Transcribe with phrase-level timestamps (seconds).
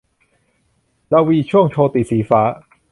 [1.11, 2.41] รวีช่วงโชติ- สีฟ้า